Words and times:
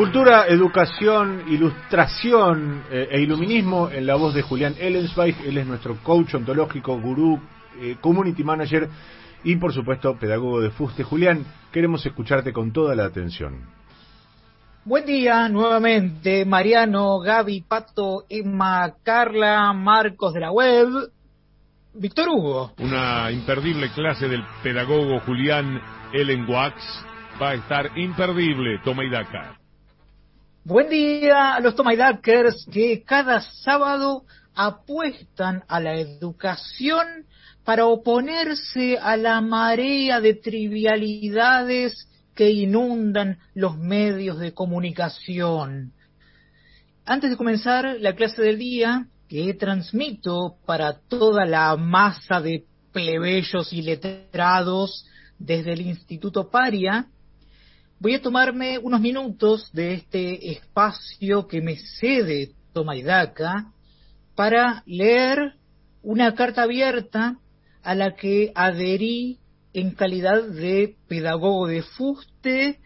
Cultura, 0.00 0.46
educación, 0.46 1.44
ilustración 1.48 2.84
eh, 2.90 3.08
e 3.10 3.20
iluminismo 3.20 3.90
en 3.90 4.06
la 4.06 4.14
voz 4.14 4.32
de 4.32 4.40
Julián 4.40 4.74
Ellensweig. 4.78 5.36
Él 5.44 5.58
es 5.58 5.66
nuestro 5.66 5.96
coach 6.02 6.34
ontológico, 6.36 6.98
gurú, 6.98 7.38
eh, 7.78 7.96
community 8.00 8.42
manager 8.42 8.88
y, 9.44 9.56
por 9.56 9.74
supuesto, 9.74 10.18
pedagogo 10.18 10.62
de 10.62 10.70
Fuste. 10.70 11.02
Julián, 11.02 11.44
queremos 11.70 12.06
escucharte 12.06 12.50
con 12.50 12.72
toda 12.72 12.94
la 12.94 13.04
atención. 13.04 13.66
Buen 14.86 15.04
día 15.04 15.46
nuevamente, 15.50 16.46
Mariano, 16.46 17.18
Gaby, 17.18 17.66
Pato, 17.68 18.24
Emma, 18.30 18.94
Carla, 19.02 19.70
Marcos 19.74 20.32
de 20.32 20.40
la 20.40 20.50
web, 20.50 20.88
Víctor 21.92 22.26
Hugo. 22.30 22.72
Una 22.78 23.30
imperdible 23.30 23.90
clase 23.90 24.28
del 24.28 24.42
pedagogo 24.62 25.20
Julián 25.26 25.78
Ellenwax 26.14 27.04
va 27.40 27.50
a 27.50 27.54
estar 27.54 27.98
imperdible, 27.98 28.80
toma 28.82 29.04
y 29.04 29.10
daca. 29.10 29.59
Buen 30.70 30.88
día 30.88 31.56
a 31.56 31.60
los 31.60 31.74
Tomaidakers 31.74 32.64
que 32.72 33.02
cada 33.02 33.40
sábado 33.40 34.22
apuestan 34.54 35.64
a 35.66 35.80
la 35.80 35.96
educación 35.96 37.26
para 37.64 37.86
oponerse 37.86 38.96
a 38.96 39.16
la 39.16 39.40
marea 39.40 40.20
de 40.20 40.34
trivialidades 40.34 42.08
que 42.36 42.52
inundan 42.52 43.40
los 43.52 43.78
medios 43.78 44.38
de 44.38 44.54
comunicación. 44.54 45.92
Antes 47.04 47.30
de 47.30 47.36
comenzar 47.36 47.96
la 47.98 48.14
clase 48.14 48.40
del 48.40 48.58
día, 48.58 49.08
que 49.28 49.52
transmito 49.54 50.54
para 50.66 51.00
toda 51.00 51.46
la 51.46 51.76
masa 51.76 52.40
de 52.40 52.62
plebeyos 52.92 53.72
y 53.72 53.82
letrados 53.82 55.04
desde 55.36 55.72
el 55.72 55.80
Instituto 55.80 56.48
Paria, 56.48 57.08
voy 58.00 58.14
a 58.14 58.22
tomarme 58.22 58.78
unos 58.78 58.98
minutos 58.98 59.70
de 59.72 59.92
este 59.92 60.52
espacio 60.52 61.46
que 61.46 61.60
me 61.60 61.76
cede 61.76 62.52
Tomaidaca 62.72 63.72
para 64.34 64.82
leer 64.86 65.52
una 66.02 66.34
carta 66.34 66.62
abierta 66.62 67.36
a 67.82 67.94
la 67.94 68.16
que 68.16 68.52
adherí 68.54 69.38
en 69.74 69.90
calidad 69.90 70.44
de 70.44 70.96
pedagogo 71.08 71.66
de 71.66 71.82
fuste, 71.82 72.80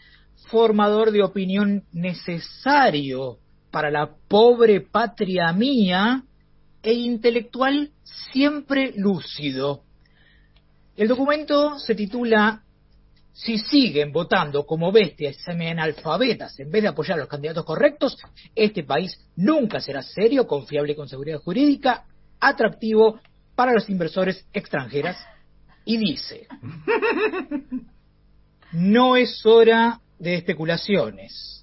formador 0.50 1.12
de 1.12 1.22
opinión 1.22 1.84
necesario 1.92 3.38
para 3.70 3.92
la 3.92 4.16
pobre 4.28 4.80
patria 4.80 5.52
mía 5.52 6.24
e 6.82 6.92
intelectual 6.92 7.92
siempre 8.32 8.92
lúcido. 8.96 9.82
El 10.96 11.06
documento 11.06 11.78
se 11.78 11.94
titula 11.94 12.63
si 13.34 13.58
siguen 13.58 14.12
votando 14.12 14.64
como 14.64 14.92
bestias 14.92 15.36
semi-analfabetas 15.44 16.58
en 16.60 16.70
vez 16.70 16.82
de 16.82 16.88
apoyar 16.88 17.18
a 17.18 17.22
los 17.22 17.28
candidatos 17.28 17.64
correctos, 17.64 18.16
este 18.54 18.84
país 18.84 19.18
nunca 19.34 19.80
será 19.80 20.02
serio, 20.02 20.46
confiable 20.46 20.92
y 20.92 20.96
con 20.96 21.08
seguridad 21.08 21.40
jurídica, 21.40 22.04
atractivo 22.38 23.20
para 23.56 23.72
los 23.72 23.90
inversores 23.90 24.46
extranjeras. 24.52 25.18
Y 25.84 25.96
dice, 25.96 26.46
no 28.72 29.16
es 29.16 29.44
hora 29.44 30.00
de 30.18 30.36
especulaciones 30.36 31.53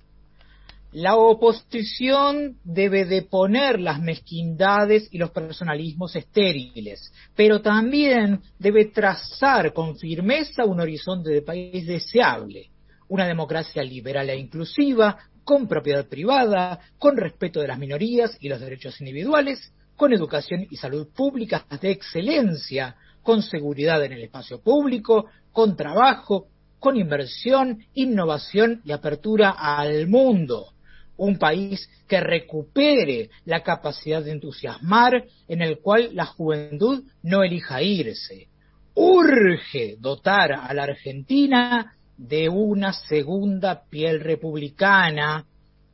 la 0.93 1.15
oposición 1.15 2.57
debe 2.65 3.05
deponer 3.05 3.79
las 3.79 4.01
mezquindades 4.01 5.07
y 5.11 5.17
los 5.17 5.31
personalismos 5.31 6.15
estériles, 6.17 7.13
pero 7.33 7.61
también 7.61 8.41
debe 8.59 8.85
trazar 8.85 9.71
con 9.73 9.97
firmeza 9.97 10.65
un 10.65 10.81
horizonte 10.81 11.29
de 11.29 11.41
país 11.43 11.87
deseable, 11.87 12.69
una 13.07 13.25
democracia 13.25 13.81
liberal 13.83 14.29
e 14.29 14.37
inclusiva, 14.37 15.17
con 15.45 15.65
propiedad 15.67 16.07
privada, 16.07 16.79
con 16.99 17.15
respeto 17.15 17.61
de 17.61 17.69
las 17.69 17.79
minorías 17.79 18.37
y 18.41 18.49
los 18.49 18.59
derechos 18.59 18.99
individuales, 18.99 19.71
con 19.95 20.11
educación 20.11 20.67
y 20.69 20.75
salud 20.75 21.07
públicas 21.15 21.63
de 21.81 21.91
excelencia, 21.91 22.97
con 23.23 23.41
seguridad 23.41 24.03
en 24.03 24.11
el 24.11 24.23
espacio 24.23 24.59
público, 24.59 25.27
con 25.53 25.77
trabajo, 25.77 26.47
con 26.79 26.97
inversión, 26.97 27.85
innovación 27.93 28.81
y 28.83 28.91
apertura 28.91 29.51
al 29.51 30.07
mundo 30.07 30.73
un 31.17 31.37
país 31.37 31.89
que 32.07 32.19
recupere 32.19 33.29
la 33.45 33.61
capacidad 33.61 34.23
de 34.23 34.31
entusiasmar, 34.31 35.25
en 35.47 35.61
el 35.61 35.79
cual 35.79 36.09
la 36.13 36.25
juventud 36.25 37.03
no 37.23 37.43
elija 37.43 37.81
irse. 37.81 38.47
Urge 38.93 39.95
dotar 39.99 40.51
a 40.53 40.73
la 40.73 40.83
Argentina 40.83 41.95
de 42.17 42.49
una 42.49 42.93
segunda 42.93 43.83
piel 43.89 44.19
republicana, 44.19 45.45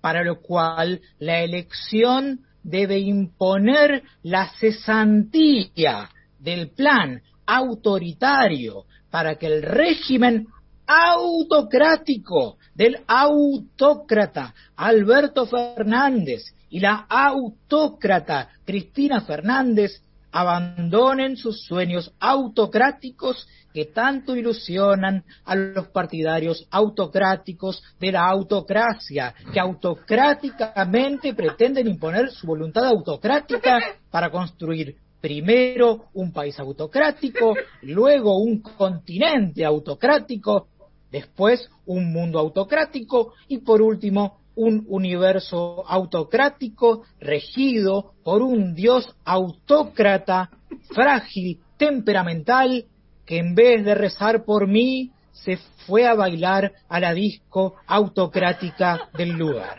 para 0.02 0.24
lo 0.24 0.42
cual 0.42 1.02
la 1.20 1.42
elección 1.42 2.42
debe 2.64 3.00
imponer 3.00 4.04
la 4.24 4.50
cesantía 4.60 6.10
del 6.40 6.70
plan 6.70 7.22
autoritario 7.46 8.86
para 9.10 9.36
que 9.36 9.48
el 9.48 9.62
régimen 9.62 10.48
autocrático 10.88 12.58
del 12.74 13.00
autócrata 13.06 14.56
Alberto 14.76 15.46
Fernández 15.46 16.54
y 16.70 16.80
la 16.80 17.06
autócrata 17.10 18.50
Cristina 18.66 19.22
Fernández 19.22 20.02
abandonen 20.32 21.38
sus 21.38 21.64
sueños 21.64 22.12
autocráticos 22.20 23.48
que 23.74 23.86
tanto 23.86 24.36
ilusionan 24.36 25.24
a 25.46 25.56
los 25.56 25.88
partidarios 25.90 26.66
autocráticos 26.72 27.84
de 28.00 28.12
la 28.12 28.28
autocracia, 28.28 29.36
que 29.54 29.60
autocráticamente 29.60 31.34
pretenden 31.34 31.88
imponer 31.88 32.32
su 32.32 32.48
voluntad 32.48 32.86
autocrática 32.86 33.80
para 34.10 34.32
construir 34.32 34.96
primero 35.22 36.06
un 36.14 36.32
país 36.32 36.60
autocrático, 36.60 37.54
luego 37.82 38.38
un 38.38 38.62
continente 38.62 39.66
autocrático 39.66 40.68
después 41.12 41.70
un 41.86 42.12
mundo 42.12 42.40
autocrático 42.40 43.34
y 43.48 43.60
por 43.60 43.82
último 43.82 44.40
un 44.56 44.86
universo 44.90 45.84
autocrático 45.88 47.04
regido 47.20 48.14
por 48.24 48.42
un 48.42 48.74
dios 48.74 49.16
autócrata, 49.24 50.50
frágil, 50.94 51.60
temperamental, 51.78 52.86
que 53.26 53.38
en 53.38 53.54
vez 53.54 53.86
de 53.86 53.94
rezar 53.94 54.46
por 54.46 54.68
mí, 54.68 55.12
se 55.32 55.58
fue 55.86 56.08
a 56.08 56.16
bailar 56.16 56.72
a 56.90 57.00
la 57.00 57.14
disco 57.14 57.76
autocrática 57.86 59.10
del 59.16 59.34
lugar. 59.34 59.78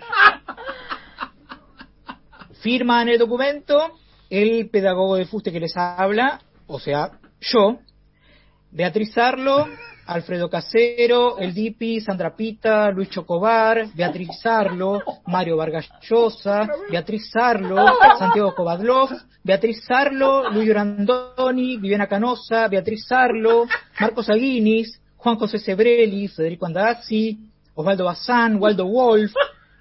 Firma 2.63 3.03
en 3.03 3.09
el 3.09 3.19
documento 3.19 3.95
el 4.31 4.69
pedagogo 4.71 5.17
de 5.17 5.27
fuste 5.27 5.51
que 5.51 5.61
les 5.61 5.77
habla, 5.77 6.41
o 6.67 6.79
sea, 6.79 7.19
yo, 7.41 7.79
Beatriz 8.71 9.17
Arlo, 9.17 9.67
Alfredo 10.09 10.49
Casero, 10.49 11.37
El 11.39 11.53
Dipi, 11.53 12.01
Sandra 12.01 12.35
Pita, 12.35 12.91
Luis 12.91 13.11
Chocobar, 13.11 13.89
Beatriz 13.95 14.41
Sarlo, 14.41 15.03
Mario 15.27 15.57
Vargas 15.57 15.87
Llosa, 16.09 16.67
Beatriz 16.91 17.31
Sarlo, 17.31 17.77
Santiago 18.19 18.55
Kovadlov, 18.55 19.11
Beatriz 19.43 19.85
Sarlo, 19.85 20.49
Luis 20.51 20.67
Grandoni, 20.67 21.77
Viviana 21.77 22.07
Canosa, 22.07 22.69
Beatriz 22.69 23.07
Sarlo, 23.07 23.67
Marcos 24.01 24.31
Aguinis, 24.31 24.99
Juan 25.19 25.37
José 25.37 25.59
Sebrelli, 25.59 26.27
Federico 26.29 26.65
Andazzi, 26.65 27.39
Osvaldo 27.75 28.05
Bazán, 28.05 28.57
Waldo 28.57 28.87
Wolf, 28.87 29.33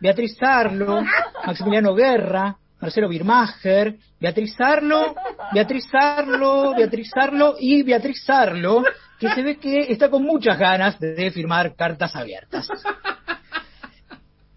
Beatriz 0.01 0.35
Sarlo, 0.37 1.05
Maximiliano 1.45 1.93
Guerra, 1.93 2.53
Marcelo 2.81 3.07
Birmacher, 3.07 3.95
Beatriz 4.19 4.53
Sarlo, 4.57 5.15
Beatriz 5.53 5.87
Sarlo, 5.89 6.75
Beatriz 6.75 7.09
Sarlo 7.09 7.55
y 7.57 7.81
Beatriz 7.83 8.21
Sarlo, 8.25 8.83
que 9.19 9.29
se 9.29 9.43
ve 9.43 9.57
que 9.57 9.91
está 9.91 10.09
con 10.09 10.23
muchas 10.23 10.57
ganas 10.57 10.99
de 10.99 11.31
firmar 11.31 11.75
cartas 11.75 12.15
abiertas. 12.15 12.67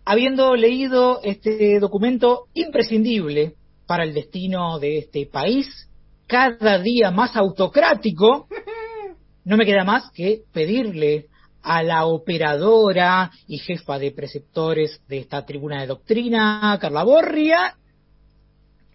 Habiendo 0.05 0.55
leído 0.55 1.21
este 1.23 1.79
documento 1.79 2.47
imprescindible 2.55 3.55
para 3.87 4.05
el 4.05 4.13
destino 4.13 4.79
de 4.79 4.99
este 4.99 5.27
país, 5.27 5.89
cada 6.27 6.79
día 6.79 7.11
más 7.11 7.37
autocrático, 7.37 8.49
no 9.45 9.57
me 9.57 9.67
queda 9.67 9.85
más 9.85 10.11
que 10.13 10.43
pedirle 10.53 11.27
a 11.63 11.83
la 11.83 12.07
operadora 12.07 13.31
y 13.47 13.59
jefa 13.59 13.99
de 13.99 14.13
preceptores 14.13 15.01
de 15.09 15.19
esta 15.19 15.45
tribuna 15.45 15.81
de 15.81 15.89
doctrina, 15.89 16.77
Carla 16.81 17.05
Borria, 17.05 17.77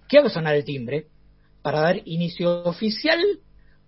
que 0.07 0.19
haga 0.19 0.29
sonar 0.29 0.55
el 0.55 0.65
timbre 0.65 1.07
para 1.61 1.81
dar 1.81 2.01
inicio 2.05 2.63
oficial 2.63 3.19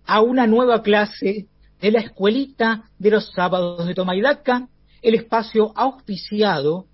a 0.04 0.20
una 0.20 0.46
nueva 0.46 0.82
clase 0.82 1.46
de 1.80 1.90
la 1.90 2.00
escuelita 2.00 2.84
de 2.98 3.10
los 3.10 3.30
sábados 3.32 3.86
de 3.86 3.94
Tomaidaca, 3.94 4.68
el 5.02 5.14
espacio 5.14 5.72
auspiciado 5.76 6.86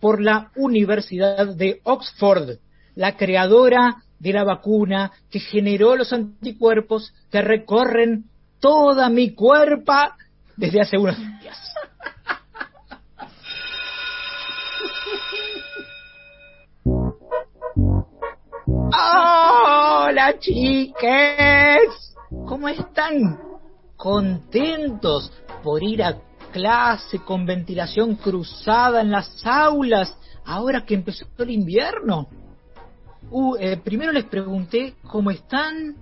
por 0.00 0.20
la 0.20 0.50
Universidad 0.56 1.54
de 1.56 1.80
Oxford, 1.84 2.58
la 2.94 3.16
creadora 3.16 4.02
de 4.18 4.32
la 4.32 4.44
vacuna 4.44 5.12
que 5.30 5.40
generó 5.40 5.96
los 5.96 6.12
anticuerpos 6.12 7.12
que 7.30 7.42
recorren 7.42 8.24
toda 8.60 9.08
mi 9.08 9.34
cuerpo 9.34 9.92
desde 10.56 10.80
hace 10.80 10.98
unos 10.98 11.16
días. 11.18 11.58
¡Hola, 18.90 20.38
chiques! 20.38 22.14
¿Cómo 22.46 22.68
están? 22.68 23.47
¿Contentos 23.98 25.32
por 25.64 25.82
ir 25.82 26.04
a 26.04 26.16
clase 26.52 27.18
con 27.18 27.44
ventilación 27.44 28.14
cruzada 28.14 29.00
en 29.00 29.10
las 29.10 29.44
aulas 29.44 30.16
ahora 30.44 30.86
que 30.86 30.94
empezó 30.94 31.26
el 31.38 31.50
invierno? 31.50 32.28
Uh, 33.28 33.56
eh, 33.56 33.76
primero 33.76 34.12
les 34.12 34.24
pregunté 34.24 34.94
cómo 35.02 35.32
están 35.32 35.96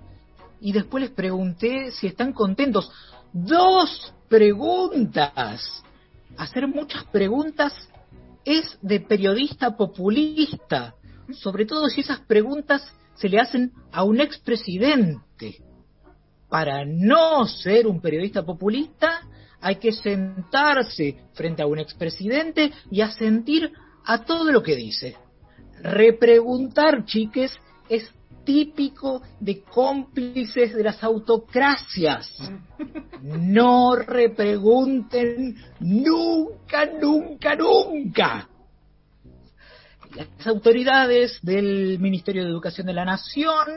y 0.61 0.73
después 0.73 1.01
les 1.01 1.09
pregunté 1.09 1.89
si 1.89 2.05
están 2.05 2.33
contentos. 2.33 2.91
Dos 3.33 4.13
preguntas. 4.29 5.83
Hacer 6.37 6.67
muchas 6.67 7.03
preguntas 7.05 7.73
es 8.45 8.77
de 8.83 8.99
periodista 8.99 9.75
populista, 9.75 10.93
sobre 11.31 11.65
todo 11.65 11.87
si 11.87 12.01
esas 12.01 12.19
preguntas 12.19 12.93
se 13.15 13.27
le 13.27 13.39
hacen 13.39 13.73
a 13.91 14.03
un 14.03 14.21
expresidente. 14.21 15.66
Para 16.49 16.85
no 16.85 17.45
ser 17.45 17.87
un 17.87 17.99
periodista 17.99 18.43
populista, 18.43 19.21
hay 19.59 19.75
que 19.77 19.91
sentarse 19.91 21.17
frente 21.33 21.61
a 21.61 21.67
un 21.67 21.79
expresidente 21.79 22.71
y 22.89 23.01
asentir 23.01 23.71
a 24.05 24.23
todo 24.23 24.51
lo 24.51 24.63
que 24.63 24.75
dice. 24.75 25.15
Repreguntar, 25.81 27.05
chiques, 27.05 27.53
es 27.89 28.09
típico 28.45 29.21
de 29.41 29.61
cómplices 29.61 30.73
de 30.73 30.83
las 30.83 31.03
autocracias. 31.03 32.31
No 33.21 33.95
repregunten 33.95 35.55
nunca, 35.81 36.85
nunca, 36.85 37.55
nunca. 37.55 38.49
Las 40.17 40.47
autoridades 40.47 41.37
del 41.43 41.99
Ministerio 41.99 42.43
de 42.43 42.49
Educación 42.49 42.87
de 42.87 42.93
la 42.93 43.05
Nación 43.05 43.67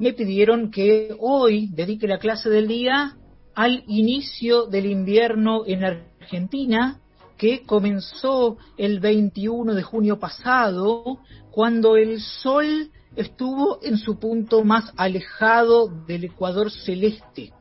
me 0.00 0.14
pidieron 0.14 0.72
que 0.72 1.14
hoy 1.20 1.68
dedique 1.68 2.08
la 2.08 2.18
clase 2.18 2.50
del 2.50 2.66
día 2.66 3.16
al 3.54 3.84
inicio 3.86 4.66
del 4.66 4.86
invierno 4.86 5.62
en 5.64 5.84
Argentina, 5.84 6.98
que 7.38 7.62
comenzó 7.62 8.56
el 8.76 8.98
21 8.98 9.74
de 9.74 9.82
junio 9.84 10.18
pasado, 10.18 11.20
cuando 11.52 11.96
el 11.96 12.20
sol 12.20 12.90
estuvo 13.14 13.78
en 13.80 13.96
su 13.96 14.18
punto 14.18 14.64
más 14.64 14.92
alejado 14.96 15.86
del 15.86 16.24
ecuador 16.24 16.72
celeste. 16.72 17.52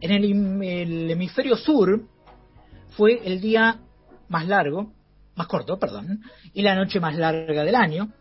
En 0.00 0.12
el, 0.12 1.10
hemisferio 1.10 1.58
sur 1.58 2.06
fue 2.96 3.20
el 3.22 3.42
día 3.42 3.82
más 4.30 4.48
largo, 4.48 4.94
más 5.38 5.46
corto, 5.46 5.78
perdón, 5.78 6.20
y 6.52 6.62
la 6.62 6.74
noche 6.74 7.00
más 7.00 7.16
larga 7.16 7.64
del 7.64 7.74
año, 7.74 8.12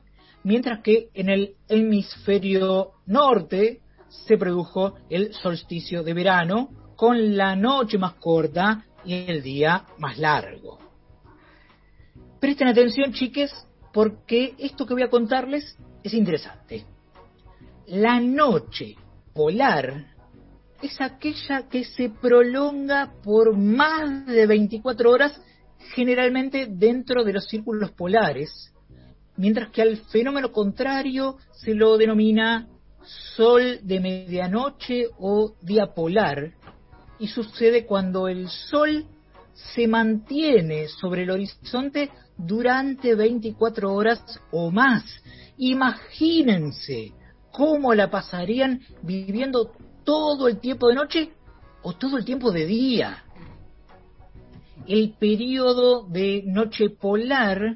mientras 0.44 0.82
que 0.82 1.10
en 1.14 1.30
el 1.30 1.56
hemisferio 1.68 2.92
norte 3.08 3.82
se 4.08 4.38
produjo 4.38 4.94
el 5.10 5.34
solsticio 5.34 6.04
de 6.04 6.14
verano 6.14 6.70
con 6.96 7.36
la 7.36 7.56
noche 7.56 7.98
más 7.98 8.14
corta 8.14 8.86
y 9.04 9.14
el 9.14 9.42
día 9.42 9.86
más 9.98 10.18
largo. 10.18 10.80
Presten 12.40 12.68
atención, 12.68 13.14
chiques, 13.14 13.52
porque 13.92 14.54
esto 14.58 14.86
que 14.86 14.94
voy 14.94 15.04
a 15.04 15.10
contarles 15.10 15.78
es 16.04 16.14
interesante. 16.14 16.86
La 17.88 18.20
noche 18.20 18.96
polar 19.34 20.18
es 20.82 21.02
aquella 21.02 21.68
que 21.68 21.84
se 21.84 22.10
prolonga 22.10 23.14
por 23.24 23.58
más 23.58 24.26
de 24.28 24.46
24 24.46 25.10
horas, 25.10 25.42
generalmente 25.94 26.68
dentro 26.70 27.24
de 27.24 27.34
los 27.34 27.46
círculos 27.46 27.92
polares, 27.92 28.74
mientras 29.36 29.70
que 29.70 29.82
al 29.82 29.98
fenómeno 29.98 30.52
contrario 30.52 31.38
se 31.52 31.74
lo 31.74 31.98
denomina 31.98 32.68
sol 33.36 33.80
de 33.84 34.00
medianoche 34.00 35.08
o 35.20 35.56
día 35.62 35.94
polar, 35.94 36.54
y 37.20 37.28
sucede 37.28 37.86
cuando 37.86 38.28
el 38.28 38.48
sol 38.50 39.06
se 39.54 39.88
mantiene 39.88 40.88
sobre 40.88 41.24
el 41.24 41.32
horizonte 41.32 42.12
durante 42.38 43.16
24 43.16 43.94
horas 43.94 44.22
o 44.52 44.70
más. 44.70 45.04
Imagínense 45.58 47.14
cómo 47.52 47.94
la 47.96 48.12
pasarían 48.12 48.82
viviendo 49.02 49.72
todo 50.04 50.48
el 50.48 50.60
tiempo 50.60 50.90
de 50.90 50.96
noche 50.96 51.32
o 51.82 51.94
todo 51.94 52.18
el 52.18 52.26
tiempo 52.26 52.52
de 52.52 52.66
día. 52.66 53.24
El 54.88 55.16
periodo 55.20 56.08
de 56.08 56.44
noche 56.46 56.90
polar 56.90 57.76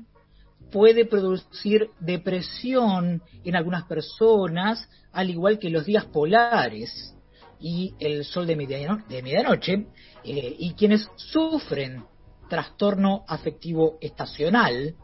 puede 0.72 1.06
producir 1.06 1.90
depresión 2.00 3.22
en 3.44 3.56
algunas 3.58 3.84
personas, 3.84 4.88
al 5.12 5.30
igual 5.30 5.60
que 5.60 5.70
los 5.70 5.86
días 5.86 6.06
polares 6.06 7.14
y 7.60 7.94
el 8.00 8.24
sol 8.24 8.48
de, 8.48 8.56
medianoche, 8.56 9.88
eh, 10.24 10.56
y 10.58 10.74
quienes 10.74 11.10
sufren 11.18 12.06
trastorno 12.50 13.26
afectivo 13.28 13.98
estacional, 14.00 14.96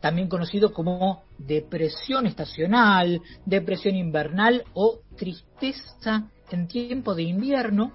también 0.00 0.28
conocido 0.28 0.72
como 0.72 1.22
depresión 1.38 2.26
estacional, 2.26 3.22
depresión 3.46 3.94
invernal 3.94 4.64
o 4.74 4.98
tristeza 5.16 6.28
en 6.50 6.66
tiempo 6.66 7.14
de 7.14 7.22
invierno, 7.22 7.92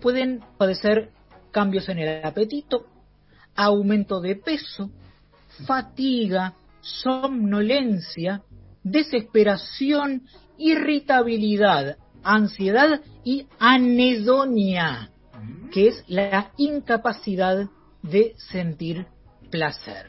pueden 0.00 0.40
padecer 0.58 1.10
cambios 1.52 1.88
en 1.88 1.98
el 1.98 2.24
apetito, 2.24 2.86
aumento 3.54 4.20
de 4.20 4.36
peso, 4.36 4.90
fatiga, 5.66 6.54
somnolencia, 6.80 8.42
desesperación, 8.82 10.22
irritabilidad, 10.58 11.96
ansiedad 12.24 13.00
y 13.24 13.46
anedonia, 13.58 15.10
que 15.70 15.88
es 15.88 16.04
la 16.08 16.52
incapacidad 16.56 17.68
de 18.02 18.34
sentir 18.50 19.06
placer. 19.50 20.06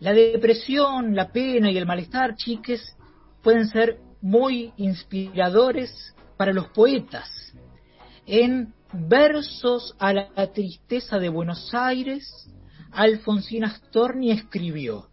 La 0.00 0.12
depresión, 0.12 1.14
la 1.14 1.32
pena 1.32 1.70
y 1.70 1.78
el 1.78 1.86
malestar, 1.86 2.36
chiques, 2.36 2.96
pueden 3.42 3.68
ser 3.68 3.98
muy 4.20 4.72
inspiradores 4.76 6.14
para 6.36 6.52
los 6.52 6.68
poetas. 6.68 7.30
En 8.26 8.74
Versos 8.96 9.96
a 9.98 10.12
la 10.12 10.52
tristeza 10.52 11.18
de 11.18 11.28
Buenos 11.28 11.74
Aires, 11.74 12.48
Alfonsín 12.92 13.64
Astorni 13.64 14.30
escribió, 14.30 15.08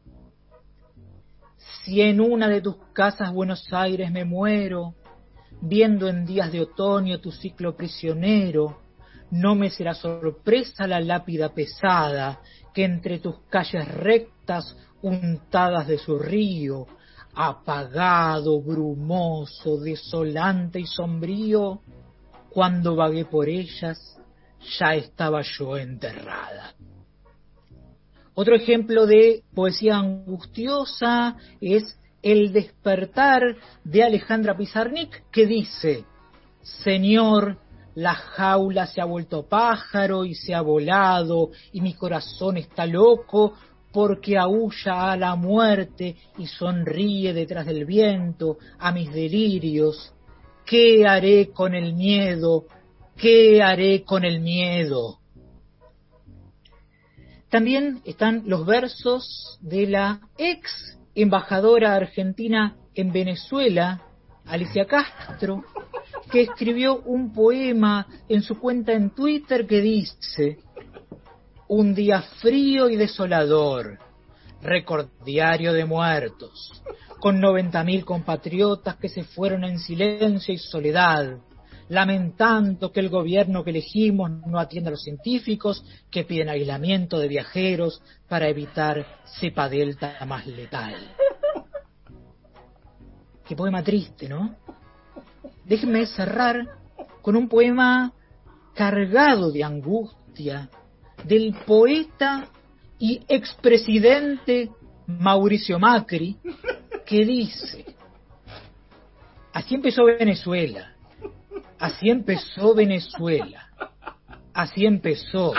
Si 1.83 1.99
en 1.99 2.21
una 2.21 2.47
de 2.47 2.61
tus 2.61 2.75
casas 2.93 3.33
Buenos 3.33 3.73
Aires 3.73 4.11
me 4.11 4.23
muero, 4.23 4.93
viendo 5.61 6.07
en 6.07 6.27
días 6.27 6.51
de 6.51 6.61
otoño 6.61 7.19
tu 7.21 7.31
ciclo 7.31 7.75
prisionero, 7.75 8.81
no 9.31 9.55
me 9.55 9.71
será 9.71 9.95
sorpresa 9.95 10.85
la 10.85 11.01
lápida 11.01 11.49
pesada 11.49 12.39
que 12.75 12.83
entre 12.85 13.17
tus 13.17 13.39
calles 13.49 13.87
rectas 13.87 14.77
untadas 15.01 15.87
de 15.87 15.97
su 15.97 16.19
río, 16.19 16.85
apagado, 17.33 18.61
brumoso, 18.61 19.79
desolante 19.79 20.79
y 20.79 20.85
sombrío, 20.85 21.81
cuando 22.51 22.95
vagué 22.95 23.25
por 23.25 23.47
ellas, 23.47 24.17
ya 24.79 24.95
estaba 24.95 25.41
yo 25.41 25.77
enterrada. 25.77 26.73
Otro 28.33 28.55
ejemplo 28.55 29.05
de 29.05 29.43
poesía 29.53 29.97
angustiosa 29.97 31.35
es 31.59 31.97
El 32.21 32.53
despertar 32.53 33.41
de 33.83 34.03
Alejandra 34.03 34.55
Pizarnik, 34.55 35.23
que 35.31 35.47
dice, 35.47 36.05
Señor, 36.83 37.57
la 37.95 38.13
jaula 38.13 38.85
se 38.85 39.01
ha 39.01 39.05
vuelto 39.05 39.47
pájaro 39.47 40.23
y 40.23 40.35
se 40.35 40.53
ha 40.53 40.61
volado, 40.61 41.49
y 41.73 41.81
mi 41.81 41.93
corazón 41.93 42.57
está 42.57 42.85
loco 42.85 43.53
porque 43.91 44.37
aúlla 44.37 45.11
a 45.11 45.17
la 45.17 45.35
muerte 45.35 46.15
y 46.37 46.47
sonríe 46.47 47.33
detrás 47.33 47.65
del 47.65 47.85
viento 47.85 48.57
a 48.79 48.91
mis 48.91 49.11
delirios. 49.11 50.13
¿Qué 50.65 51.05
haré 51.07 51.51
con 51.51 51.75
el 51.75 51.93
miedo? 51.93 52.65
¿Qué 53.17 53.61
haré 53.61 54.03
con 54.03 54.23
el 54.25 54.39
miedo? 54.39 55.19
También 57.49 58.01
están 58.05 58.43
los 58.45 58.65
versos 58.65 59.59
de 59.61 59.85
la 59.87 60.21
ex 60.37 60.97
embajadora 61.15 61.95
argentina 61.95 62.77
en 62.95 63.11
Venezuela, 63.11 64.01
Alicia 64.45 64.85
Castro, 64.85 65.63
que 66.31 66.43
escribió 66.43 67.01
un 67.01 67.33
poema 67.33 68.07
en 68.29 68.41
su 68.41 68.57
cuenta 68.57 68.93
en 68.93 69.09
Twitter 69.09 69.67
que 69.67 69.81
dice, 69.81 70.59
un 71.67 71.93
día 71.93 72.21
frío 72.41 72.89
y 72.89 72.95
desolador, 72.95 73.99
recordiario 74.61 75.73
de 75.73 75.85
muertos, 75.85 76.81
con 77.21 77.39
90.000 77.39 78.03
compatriotas 78.03 78.95
que 78.95 79.07
se 79.07 79.23
fueron 79.23 79.63
en 79.63 79.77
silencio 79.77 80.55
y 80.55 80.57
soledad, 80.57 81.37
lamentando 81.87 82.91
que 82.91 82.99
el 82.99 83.09
gobierno 83.09 83.63
que 83.63 83.69
elegimos 83.69 84.31
no 84.47 84.59
atienda 84.59 84.89
a 84.89 84.91
los 84.91 85.03
científicos 85.03 85.85
que 86.09 86.23
piden 86.23 86.49
aislamiento 86.49 87.19
de 87.19 87.27
viajeros 87.27 88.01
para 88.27 88.47
evitar 88.47 89.05
cepa 89.39 89.69
delta 89.69 90.17
más 90.25 90.47
letal. 90.47 90.95
Qué 93.47 93.55
poema 93.55 93.83
triste, 93.83 94.27
¿no? 94.27 94.55
Déjenme 95.63 96.07
cerrar 96.07 96.57
con 97.21 97.35
un 97.35 97.47
poema 97.47 98.13
cargado 98.73 99.51
de 99.51 99.63
angustia 99.63 100.71
del 101.23 101.55
poeta 101.67 102.47
y 102.97 103.21
expresidente 103.27 104.71
Mauricio 105.19 105.77
Macri, 105.77 106.37
que 107.11 107.25
dice, 107.25 107.83
así 109.51 109.75
empezó 109.75 110.05
Venezuela, 110.05 110.95
así 111.77 112.09
empezó 112.09 112.73
Venezuela, 112.73 113.69
así 114.53 114.85
empezó 114.85 115.51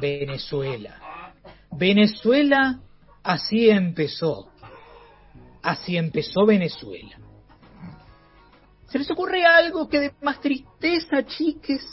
Venezuela. 0.00 1.32
Venezuela 1.70 2.80
así 3.22 3.70
empezó, 3.70 4.50
así 5.62 5.96
empezó 5.96 6.44
Venezuela. 6.44 7.20
¿Se 8.88 8.98
les 8.98 9.08
ocurre 9.12 9.44
algo 9.44 9.88
que 9.88 10.00
dé 10.00 10.14
más 10.22 10.40
tristeza, 10.40 11.24
chiques? 11.24 11.86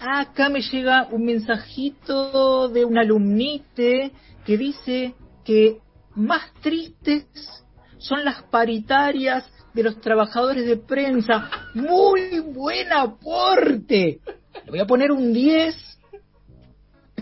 Acá 0.00 0.48
me 0.48 0.60
llega 0.60 1.06
un 1.12 1.24
mensajito 1.24 2.68
de 2.68 2.84
un 2.84 2.98
alumnite 2.98 4.10
que 4.44 4.58
dice 4.58 5.14
que 5.44 5.78
más 6.16 6.52
tristes 6.54 7.61
son 8.02 8.24
las 8.24 8.42
paritarias 8.44 9.44
de 9.72 9.82
los 9.82 10.00
trabajadores 10.00 10.66
de 10.66 10.76
prensa. 10.76 11.50
Muy 11.74 12.40
buen 12.40 12.92
aporte. 12.92 14.20
Le 14.64 14.70
voy 14.70 14.80
a 14.80 14.86
poner 14.86 15.10
un 15.10 15.32
10, 15.32 15.74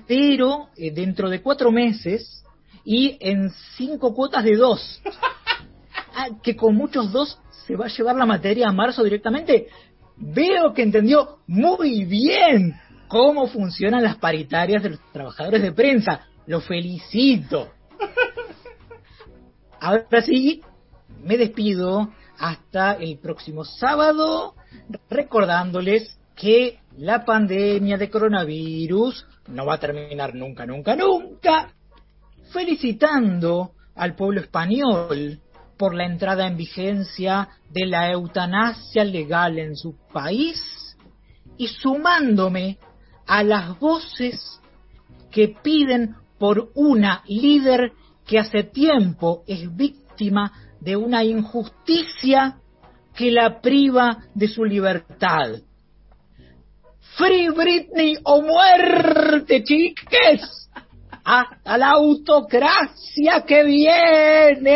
pero 0.06 0.68
eh, 0.76 0.90
dentro 0.90 1.30
de 1.30 1.40
cuatro 1.40 1.70
meses 1.70 2.44
y 2.84 3.16
en 3.20 3.50
cinco 3.76 4.14
cuotas 4.14 4.44
de 4.44 4.56
dos. 4.56 5.00
Ah, 6.12 6.26
que 6.42 6.56
con 6.56 6.74
muchos 6.74 7.12
dos 7.12 7.38
se 7.66 7.76
va 7.76 7.86
a 7.86 7.88
llevar 7.88 8.16
la 8.16 8.26
materia 8.26 8.68
a 8.68 8.72
marzo 8.72 9.04
directamente. 9.04 9.68
Veo 10.16 10.74
que 10.74 10.82
entendió 10.82 11.38
muy 11.46 12.04
bien 12.04 12.74
cómo 13.06 13.46
funcionan 13.46 14.02
las 14.02 14.16
paritarias 14.16 14.82
de 14.82 14.90
los 14.90 15.12
trabajadores 15.12 15.62
de 15.62 15.72
prensa. 15.72 16.26
Lo 16.46 16.60
felicito. 16.60 17.70
Ahora 19.80 20.20
sí, 20.22 20.62
me 21.22 21.36
despido 21.36 22.12
hasta 22.38 22.94
el 22.94 23.18
próximo 23.18 23.64
sábado, 23.64 24.54
recordándoles 25.08 26.18
que 26.34 26.78
la 26.96 27.24
pandemia 27.24 27.98
de 27.98 28.10
coronavirus 28.10 29.26
no 29.48 29.66
va 29.66 29.74
a 29.74 29.80
terminar 29.80 30.34
nunca, 30.34 30.64
nunca, 30.64 30.96
nunca. 30.96 31.72
Felicitando 32.52 33.72
al 33.94 34.14
pueblo 34.14 34.40
español 34.40 35.40
por 35.76 35.94
la 35.94 36.06
entrada 36.06 36.46
en 36.46 36.56
vigencia 36.56 37.48
de 37.70 37.86
la 37.86 38.10
eutanasia 38.10 39.04
legal 39.04 39.58
en 39.58 39.76
su 39.76 39.96
país 40.12 40.60
y 41.56 41.68
sumándome 41.68 42.78
a 43.26 43.42
las 43.42 43.78
voces 43.78 44.60
que 45.30 45.54
piden 45.62 46.16
por 46.38 46.70
una 46.74 47.22
líder 47.26 47.92
que 48.26 48.38
hace 48.38 48.64
tiempo 48.64 49.44
es 49.46 49.74
de 50.80 50.96
una 50.96 51.24
injusticia 51.24 52.58
que 53.14 53.30
la 53.30 53.60
priva 53.60 54.24
de 54.34 54.48
su 54.48 54.64
libertad. 54.64 55.60
Free 57.16 57.48
Britney 57.50 58.16
o 58.22 58.42
muerte, 58.42 59.62
chiques. 59.64 60.68
Hasta 61.24 61.78
la 61.78 61.90
autocracia 61.90 63.44
que 63.46 63.64
viene. 63.64 64.70